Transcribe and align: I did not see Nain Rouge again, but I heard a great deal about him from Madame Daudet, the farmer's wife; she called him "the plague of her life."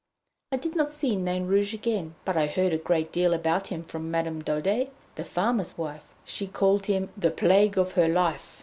I 0.51 0.57
did 0.57 0.75
not 0.75 0.89
see 0.91 1.15
Nain 1.15 1.45
Rouge 1.45 1.75
again, 1.75 2.15
but 2.25 2.35
I 2.35 2.47
heard 2.47 2.73
a 2.73 2.79
great 2.79 3.11
deal 3.11 3.35
about 3.35 3.67
him 3.67 3.83
from 3.83 4.09
Madame 4.09 4.41
Daudet, 4.43 4.89
the 5.13 5.23
farmer's 5.23 5.77
wife; 5.77 6.05
she 6.25 6.47
called 6.47 6.87
him 6.87 7.09
"the 7.15 7.29
plague 7.29 7.77
of 7.77 7.91
her 7.91 8.07
life." 8.07 8.59